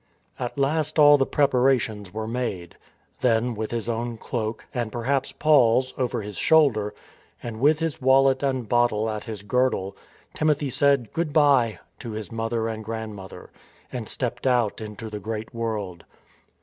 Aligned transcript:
At 0.39 0.57
last 0.57 0.97
all 0.97 1.19
the 1.19 1.27
preparations 1.27 2.11
were 2.11 2.25
made. 2.27 2.75
Then, 3.19 3.53
with 3.53 3.69
his 3.69 3.87
own 3.87 4.17
cloak, 4.17 4.65
and 4.73 4.91
perhaps 4.91 5.31
Paul's, 5.31 5.93
over 5.95 6.23
his 6.23 6.37
shoulder, 6.37 6.95
and 7.43 7.59
with 7.59 7.77
his 7.77 8.01
wallet 8.01 8.41
and 8.41 8.67
bottle 8.67 9.07
at 9.11 9.25
his 9.25 9.43
girdle, 9.43 9.95
Timothy 10.33 10.71
said" 10.71 11.13
Goodbye" 11.13 11.77
to 11.99 12.13
his 12.13 12.31
mother 12.31 12.67
and 12.67 12.83
grandmother, 12.83 13.51
and 13.91 14.09
stepped 14.09 14.47
out 14.47 14.81
into 14.81 15.07
the 15.11 15.19
great 15.19 15.53
world. 15.53 16.03